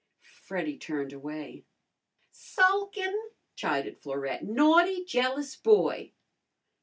[0.41, 1.63] Freddy turned away.
[2.31, 3.13] "Sulkin'!"
[3.53, 4.43] chided Florette.
[4.43, 6.11] "Naughty, jealous boy!"